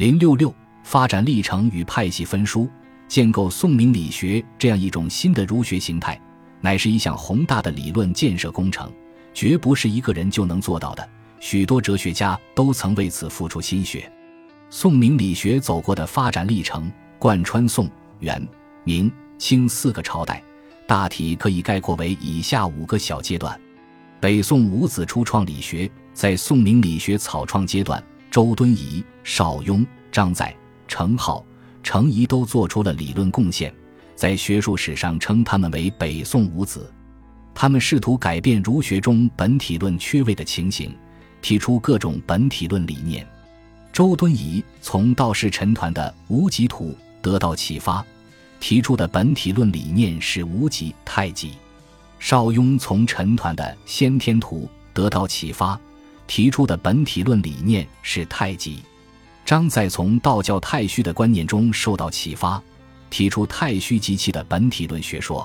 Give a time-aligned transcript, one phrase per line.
[0.00, 0.50] 零六六
[0.82, 2.66] 发展历程与派系分书，
[3.06, 6.18] 建构宋明理学这样一种新的儒学形态，
[6.62, 8.90] 乃是一项宏大的理论建设工程，
[9.34, 11.06] 绝不是一个人就能做到的。
[11.38, 14.10] 许多哲学家都曾为此付出心血。
[14.70, 17.86] 宋明理学走过的发展历程，贯穿宋、
[18.20, 18.42] 元、
[18.84, 20.42] 明、清四个朝代，
[20.86, 23.60] 大体可以概括为以下五个小阶段：
[24.18, 30.54] 北宋五子初创理学，在宋明理学草创阶段，周敦颐、邵雍、张载、
[30.88, 31.42] 程颢、
[31.82, 33.72] 程颐都做出了理论贡献，
[34.16, 36.90] 在学术史上称他们为北宋五子。
[37.54, 40.96] 他们试图改变儒学中本体论缺位的情形，
[41.42, 43.26] 提出各种本体论理念。
[43.92, 48.04] 周敦颐从道士陈抟的《无极图》得到启发，
[48.60, 51.50] 提出的本体论理念是无极太极；
[52.18, 55.78] 邵雍从陈抟的《先天图》得到启发，
[56.26, 58.76] 提出的本体论理念是太极；
[59.50, 62.62] 张载从道教太虚的观念中受到启发，
[63.10, 65.44] 提出太虚极气的本体论学说；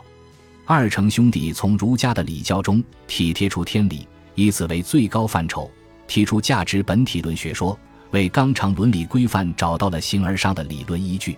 [0.64, 5.72] 二程兄弟从儒家的礼教中体贴出天理，以此为最高范畴，
[6.06, 7.76] 提出价值本体论学说。
[8.12, 11.36] 为纲常伦理规范找到了形而上的理论依据，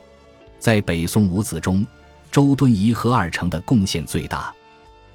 [0.59, 1.87] 在北宋五子中，
[2.29, 4.53] 周敦颐和二程的贡献最大。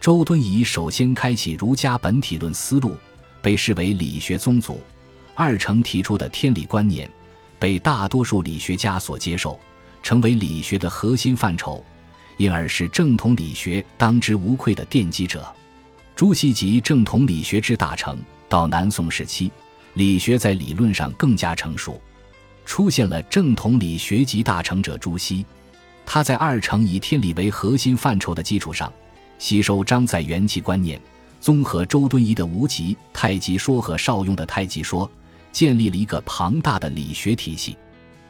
[0.00, 2.97] 周敦颐首先开启儒家本体论思路，
[3.42, 4.80] 被视为理学宗祖；
[5.34, 7.06] 二程提出的天理观念，
[7.62, 9.56] 被大多数理学家所接受，
[10.02, 11.80] 成为理学的核心范畴，
[12.36, 15.46] 因而是正统理学当之无愧的奠基者。
[16.16, 18.18] 朱熹集正统理学之大成，
[18.48, 19.48] 到南宋时期。
[19.94, 22.02] 理学在理论上更加成熟，
[22.64, 25.46] 出现了正统理学集大成者朱熹。
[26.05, 28.92] 他在二程以天理为核心范畴的基础上，
[29.38, 31.00] 吸收张载元气观念，
[31.40, 35.08] 综合周敦颐的无极太极说和邵雍的太极说，
[35.53, 37.77] 建立了一个庞大的理学体系。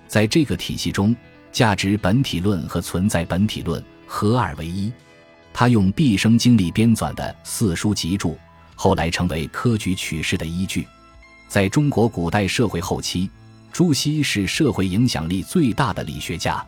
[0.07, 1.17] 在这个体系中，
[1.51, 4.93] 价值本体论和存在本体论合二为一。
[5.55, 8.39] 他用毕生精力编纂的四书集注，
[8.75, 10.87] 后来成为科举取士的依据。
[11.47, 13.31] 在中国古代社会后期，
[13.71, 16.65] 朱熹是社会影响力最大的理学家。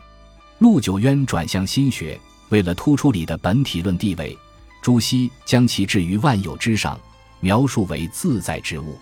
[0.59, 4.37] 陆九渊转向心学，为了突出理的本体论地位，
[4.81, 6.99] 朱熹将其置于万有之上，
[7.39, 8.97] 描述为自在之物。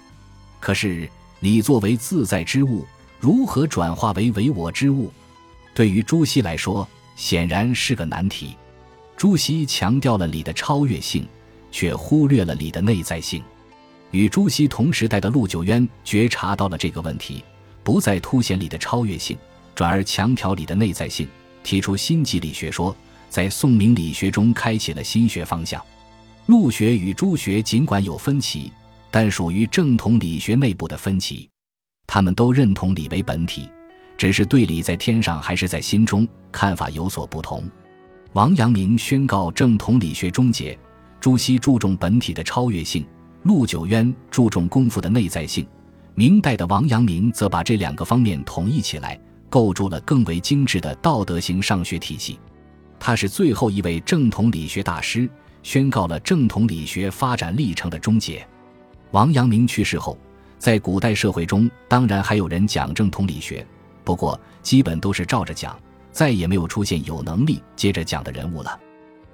[0.61, 1.09] 可是，
[1.43, 2.87] 理作为自在之物，
[3.19, 5.11] 如何转化为唯我之物？
[5.75, 6.87] 对于朱熹来说，
[7.17, 8.55] 显然是个难题。
[9.17, 11.27] 朱熹强调了理的超越性，
[11.69, 13.43] 却忽略了理的内在性。
[14.11, 17.43] 与朱熹同时代的陆九渊觉察到了这个问题，
[17.83, 19.37] 不再凸显理的超越性，
[19.75, 21.27] 转而强调理的内在性，
[21.61, 22.95] 提出新极理学说，
[23.27, 25.83] 在宋明理学中开启了新学方向。
[26.45, 28.71] 陆学与朱学尽管有分歧，
[29.15, 31.47] 但属于正统理学内部的分歧。
[32.07, 33.69] 他们都认同理为本体，
[34.17, 37.63] 只是对理在天上还是在心中看法有所不同。
[38.31, 40.75] 王阳明宣告正统理学终结，
[41.19, 43.05] 朱熹注重本体的超越性。
[43.43, 45.63] 陆九渊注重功夫的内在性，
[46.15, 52.39] 明代的王阳明则把这两个方面统一起来，构筑了更为精致的道德型上学体系。
[52.99, 55.29] 他是最后一位正统理学大师，
[55.61, 58.43] 宣告了正统理学发展历程的终结。
[59.13, 60.17] 王阳明去世后，
[60.57, 63.63] 在古代社会中，当然还有人讲正统理学，
[64.03, 65.79] 不过基本都是照着讲，
[66.11, 68.79] 再也没有出现有能力接着讲的人物了。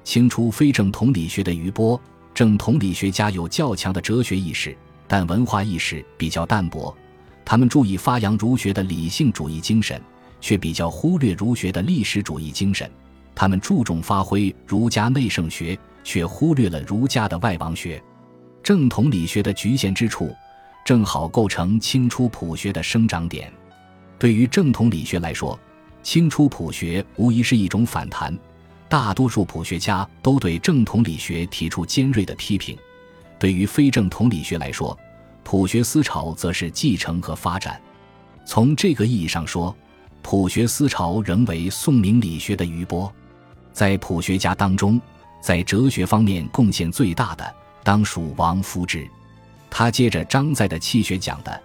[0.03, 2.00] 清初非正统理学的余波。
[2.34, 4.75] 正统理学家有较强的哲学意识，
[5.07, 6.94] 但文化意识比较淡薄。
[7.45, 10.01] 他们注意发扬儒学的理性主义精神，
[10.41, 12.89] 却比较忽略儒学的历史主义精神。
[13.34, 18.01] 他们注重发挥儒家内圣学，却忽略了儒家的外王学。
[18.69, 20.31] 正统理学的局限之处，
[20.85, 23.52] 正好构成清初朴学的生长点。
[24.19, 25.59] 对于正统理学来说，
[26.03, 28.31] 清初朴学无疑是一种反弹。
[28.88, 32.78] 大多数普学家都对正统理学提出尖锐的批评，
[33.40, 34.96] 对于非正统理学来说，
[35.44, 37.81] 普学思潮则是继承和发展。
[38.46, 39.75] 从这个意义上说，
[40.22, 43.12] 普学思潮仍为宋明理学的余波。
[43.74, 45.01] 在普学家当中，
[45.42, 49.08] 在哲学方面贡献最大的，当属王夫之。
[49.70, 51.62] 他接着张载的气学讲的，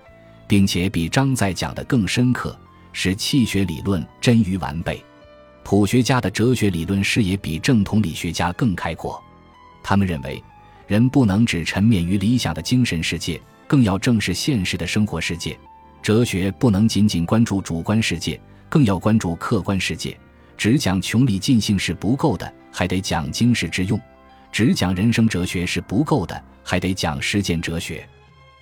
[0.46, 2.58] 并且比张载讲的更深刻，
[2.92, 5.02] 使气学理论臻于完备。
[5.62, 9.22] 普学家的哲学理论视野比正统理学家更开阔，
[9.82, 10.42] 他们认为，
[10.86, 15.58] 人不能只沉湎于理想的精神世界，更要正视现实的生活世界。
[16.02, 18.38] 哲学不能仅仅关注主观世界，
[18.68, 20.14] 更要关注客观世界。
[20.58, 23.98] 只讲穷理尽性是不够的，还得讲经世之用；
[24.54, 28.08] 只讲人生哲学是不够的，还得讲实践哲学。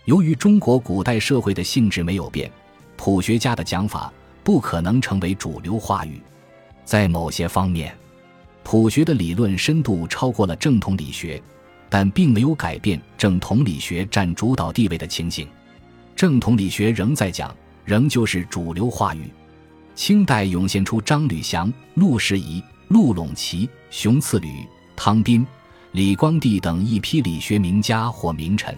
[0.06, 2.50] 由于中国古代社会的性质没有变，
[2.96, 4.10] 普学家的讲法。
[4.42, 6.20] 不可能成为主流话语。
[6.82, 7.94] 在某些方面，
[8.64, 11.40] 朴学的理论深度超过了正统理学，
[11.90, 15.46] 但并没有改变正统理学占主导地位的情形。
[16.16, 17.54] 正统理学仍在讲，
[17.84, 19.30] 仍旧是主流话语。
[19.94, 24.66] 清代涌现出张吕祥、陆士仪、陆陇奇、熊次履、
[24.96, 25.46] 汤斌、
[25.92, 28.74] 李光地等一批理学名家或名臣。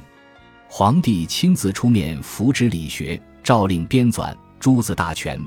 [0.69, 5.39] 皇帝亲自出面扶植理学，诏令编纂《诸子大全》，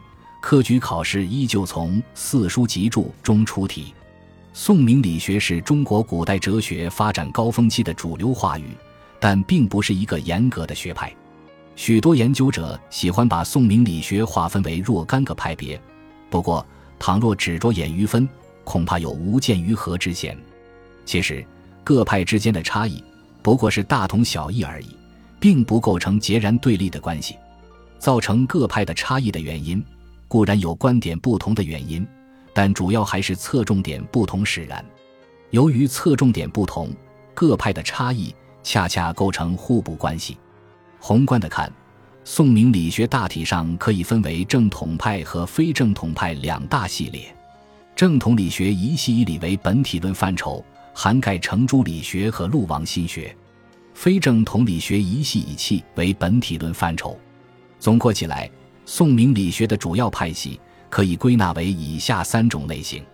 [0.42, 3.94] 科举考试依旧从四书集注中出题。
[4.54, 8.70] 宋明理学是中国古代哲学发展高峰期的主流话语，
[9.20, 11.14] 但并不是一个严格的学派。
[11.76, 15.80] 许多研究者喜欢把宋明理学划分为若干个派别，
[16.30, 16.66] 不过，
[16.98, 18.28] 倘若只着眼于分，
[18.64, 20.36] 恐怕有无见于和之嫌。
[21.06, 21.46] 其实，
[21.88, 23.02] 各派之间的差异
[23.42, 24.88] 不过是大同小异而已，
[25.40, 27.38] 并不构成截然对立的关系。
[27.98, 29.82] 造成各派的差异的原因，
[30.28, 32.06] 固然有观点不同的原因，
[32.54, 34.84] 但主要还是侧重点不同使然。
[35.52, 36.92] 由于侧重点不同，
[37.34, 40.38] 各派的差异恰恰构成互补关系。
[41.00, 41.72] 宏观的看，
[42.26, 47.34] 宋明理学大体上可以分为正统派和非正统派两大系列。
[47.96, 50.62] 正统理学一系以理为本体论范畴，
[51.00, 53.32] 涵盖程朱理学和陆王心学；
[53.94, 57.16] 非正统理学一系以气为本体论范畴。
[57.80, 58.50] 总括起来，
[58.84, 60.60] 宋明理学的主要派系
[60.90, 63.06] 可以归纳为以下三种类型：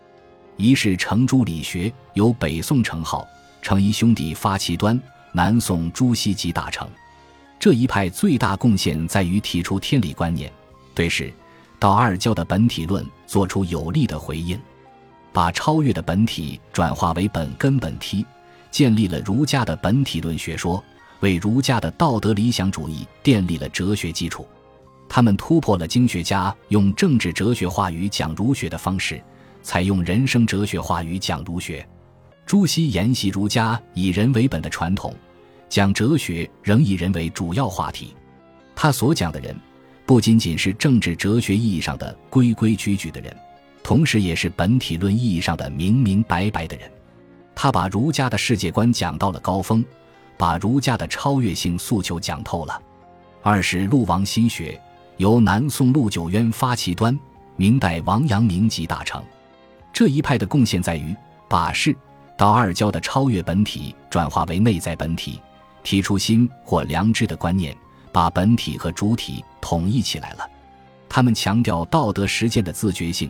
[0.56, 3.22] 一是程朱理学，由北宋程颢、
[3.62, 4.98] 程颐兄弟发其端，
[5.34, 6.88] 南宋朱熹集大成。
[7.60, 10.50] 这一派最大贡献在于提出天理观念，
[10.96, 11.34] 对是
[11.80, 14.58] 道二教的本体论做出有力的回应，
[15.34, 18.26] 把超越的本体转化为本根本体，
[18.70, 20.82] 建立了儒家的本体论学说，
[21.22, 24.48] 为儒家的道德理想主义奠立了哲学基础。
[25.10, 29.22] 他们突破了经学家用政治哲学话语讲儒学的方式，
[29.62, 31.86] 采用人生哲学话语讲儒学。
[32.46, 35.14] 朱熹沿袭儒家以人为本的传统。
[35.70, 38.14] 讲哲学仍以人为主要话题，
[38.76, 39.56] 他所讲的人，
[40.06, 43.36] 不仅仅是政治哲学意义上的规规矩矩的人，
[43.84, 46.90] 同时也是本体论意义上的明明白白的人。
[47.54, 49.84] 他把儒家的世界观讲到了高峰，
[50.38, 52.82] 把儒家的超越性诉求讲透了。
[53.42, 54.80] 二是陆王心学，
[55.18, 57.20] 由南宋陆九渊发起端，
[57.58, 59.22] 明代王阳明集大成。
[59.92, 61.16] 这一派的贡献在于
[61.48, 61.96] 把士
[62.36, 65.40] 道二教的超越本体转化为内在本体。
[65.84, 67.76] 提出心或良知的观念，
[68.14, 70.50] 把本体和主体统一起来了。
[71.10, 73.30] 他们强调道德实践的自觉性，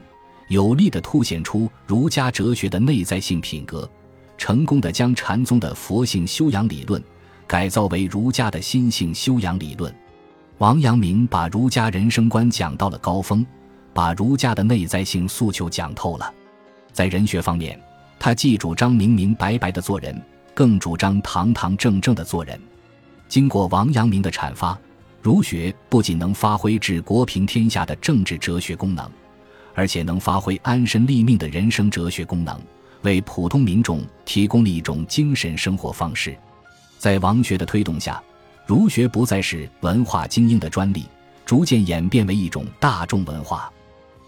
[0.54, 3.90] 有力地凸显出儒家哲学的内在性品格，
[4.38, 7.04] 成功地将禅宗的佛性修养理论
[7.48, 9.92] 改造为儒家的心性修养理论。
[10.60, 13.44] 王阳明把儒家人生观讲到了高峰，
[13.96, 16.32] 把儒家的内在性诉求讲透了。
[16.92, 17.82] 在人学方面，
[18.20, 20.22] 他既主张明明白白的做人。
[20.54, 22.62] 更主张堂堂正正的做人。
[23.28, 24.78] 经过王阳明的阐发，
[25.20, 29.10] 儒学不仅能发挥治国平天下的政治哲学功能，
[29.74, 32.60] 而且能发挥安身立命的人生哲学功能，
[33.02, 36.38] 为普通民众提供了一种精神生活方式。
[36.98, 38.22] 在王学的推动下，
[38.66, 41.06] 儒学不再是文化精英的专利，
[41.46, 43.72] 逐渐演变为一种大众文化。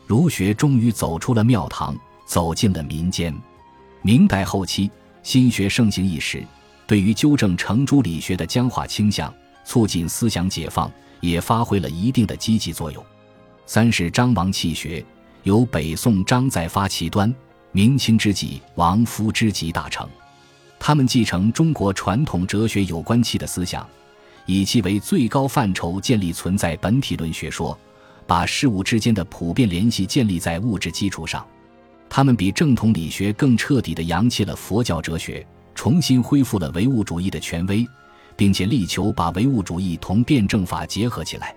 [0.06, 3.34] 儒学终于走出了庙堂，走进了民间。
[4.02, 4.90] 明代后期。
[5.24, 6.44] 心学盛行一时，
[6.86, 9.34] 对于纠正程朱理学的僵化倾向、
[9.64, 13.04] 促进思想解放，也发挥了一定的积极作用。
[13.66, 15.04] 三是张王气学，
[15.46, 17.32] 由北宋张载发其端，
[17.72, 20.10] 明清之际王夫之集大成。
[20.80, 23.88] 他们继承中国传统哲学有关气的思想，
[24.48, 27.78] 以其为最高范畴建立存在本体论学说，
[28.26, 31.46] 把事物之间的普遍联系建立在物质基础上。
[32.10, 37.88] 他们比正统理学更彻底地扬弃了佛教哲学，重新恢复了唯物主义的权威，
[38.36, 41.56] 并且力求把唯物主义同辩证法结合起来。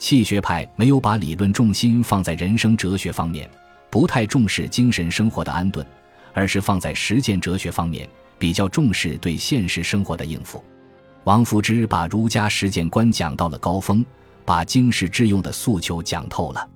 [0.00, 3.48] 气学派没有把理论重心放在人生哲学方面，
[3.90, 5.86] 不太重视精神生活的安顿，
[6.32, 10.64] 而是放在实践哲学方面，比较重视对现实生活的应付。
[11.24, 14.02] 王夫之把儒家实践观讲到了高峰，
[14.46, 16.66] 把经世致用的诉求讲透了。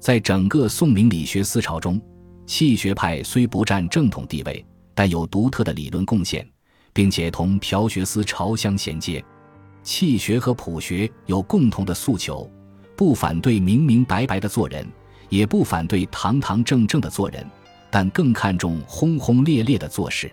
[0.00, 2.00] 在整个宋明理学思潮中，
[2.46, 4.64] 气学派虽不占正统地位，
[4.94, 6.48] 但有独特的理论贡献，
[6.94, 9.22] 并且同朴学思潮相衔接。
[9.82, 12.50] 气学和朴学有共同的诉求，
[12.96, 14.86] 不反对明明白白的做人，
[15.28, 17.44] 也不反对堂堂正正的做人，
[17.90, 20.30] 但更看重轰轰烈烈的做事。